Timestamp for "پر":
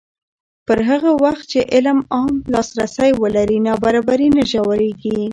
0.67-0.79